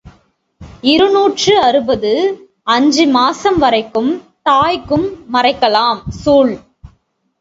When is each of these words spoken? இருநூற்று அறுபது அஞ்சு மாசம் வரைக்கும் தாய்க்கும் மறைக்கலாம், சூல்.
இருநூற்று 0.83 1.59
அறுபது 1.59 2.11
அஞ்சு 2.63 3.07
மாசம் 3.07 3.57
வரைக்கும் 3.57 4.11
தாய்க்கும் 4.41 5.07
மறைக்கலாம், 5.33 5.99
சூல். 6.09 6.53